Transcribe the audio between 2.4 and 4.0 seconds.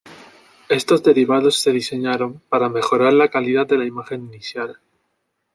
para mejorar la calidad de la